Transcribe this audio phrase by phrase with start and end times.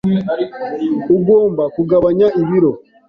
[1.15, 2.71] Ugomba kugabanya ibiro.